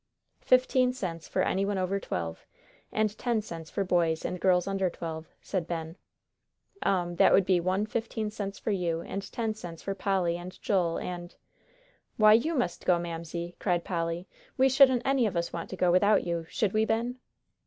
"Fifteen 0.39 0.93
cents 0.93 1.27
for 1.27 1.43
any 1.43 1.63
one 1.63 1.77
over 1.77 1.99
twelve, 1.99 2.47
and 2.91 3.15
ten 3.19 3.39
cents 3.39 3.69
for 3.69 3.83
boys 3.83 4.25
and 4.25 4.39
girls 4.41 4.65
under 4.65 4.89
twelve," 4.89 5.27
said 5.43 5.67
Ben. 5.67 5.95
"Um, 6.81 7.17
that 7.17 7.31
would 7.31 7.45
be 7.45 7.59
one 7.59 7.85
fifteen 7.85 8.31
cents 8.31 8.57
for 8.57 8.71
you, 8.71 9.01
and 9.01 9.31
ten 9.31 9.53
cents 9.53 9.83
for 9.83 9.93
Polly 9.93 10.37
and 10.37 10.59
Joel, 10.59 10.97
and" 10.97 11.35
"Why, 12.17 12.33
you 12.33 12.55
must 12.55 12.83
go, 12.83 12.97
Mamsie," 12.97 13.55
cried 13.59 13.83
Polly; 13.83 14.27
"we 14.57 14.69
shouldn't 14.69 15.03
any 15.05 15.27
of 15.27 15.37
us 15.37 15.53
want 15.53 15.69
to 15.69 15.75
go 15.77 15.91
without 15.91 16.23
you, 16.23 16.47
should 16.49 16.73
we, 16.73 16.83
Ben?" 16.83 17.17